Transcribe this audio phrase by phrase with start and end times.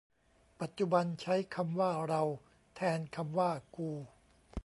[0.61, 2.21] ปัจจุบันใช้คำว่า เรา
[2.75, 3.89] แทนคำว่า กู